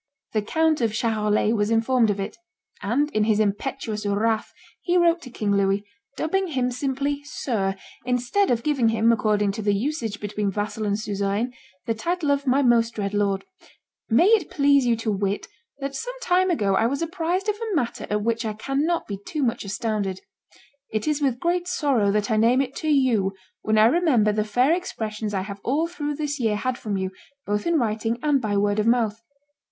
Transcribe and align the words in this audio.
The 0.33 0.41
Count 0.41 0.81
of 0.81 0.95
Charolais 0.95 1.53
was 1.53 1.69
informed 1.69 2.09
of 2.09 2.19
it; 2.19 2.35
and 2.81 3.11
in 3.11 3.25
his 3.25 3.39
impetuous 3.39 4.03
wrath 4.03 4.51
he 4.81 4.97
wrote 4.97 5.21
to 5.21 5.29
King 5.29 5.55
Louis, 5.55 5.85
dubbing 6.17 6.47
him 6.47 6.71
simply 6.71 7.21
Sir, 7.23 7.75
instead 8.03 8.49
of 8.49 8.63
giving 8.63 8.89
him, 8.89 9.11
according 9.11 9.51
to 9.51 9.61
the 9.61 9.75
usage 9.75 10.19
between 10.19 10.49
vassal 10.49 10.87
and 10.87 10.97
suzerain, 10.97 11.53
the 11.85 11.93
title 11.93 12.31
of 12.31 12.47
My 12.47 12.63
most 12.63 12.95
dread 12.95 13.13
lord, 13.13 13.45
"May 14.09 14.25
it 14.29 14.49
please 14.49 14.87
you 14.87 14.95
to 14.95 15.11
wit, 15.11 15.47
that 15.77 15.93
some 15.93 16.19
time 16.19 16.49
ago 16.49 16.73
I 16.73 16.87
was 16.87 17.03
apprised 17.03 17.47
of 17.47 17.57
a 17.57 17.75
matter 17.75 18.07
at 18.09 18.23
which 18.23 18.43
I 18.43 18.53
cannot 18.53 19.05
be 19.07 19.19
too 19.23 19.43
much 19.43 19.63
astounded. 19.63 20.21
It 20.89 21.07
is 21.07 21.21
with 21.21 21.39
great 21.39 21.67
sorrow 21.67 22.09
that 22.11 22.31
I 22.31 22.37
name 22.37 22.59
it 22.59 22.75
to 22.77 22.87
you, 22.89 23.33
when 23.61 23.77
I 23.77 23.85
remember 23.85 24.31
the 24.31 24.43
fair 24.45 24.73
expressions 24.73 25.35
I 25.35 25.41
have 25.43 25.61
all 25.63 25.85
through 25.85 26.15
this 26.15 26.39
year 26.39 26.55
had 26.55 26.75
from 26.75 26.97
you, 26.97 27.11
both 27.45 27.67
in 27.67 27.77
writing 27.77 28.17
and 28.23 28.41
by 28.41 28.57
word 28.57 28.79
of 28.79 28.87
mouth. 28.87 29.21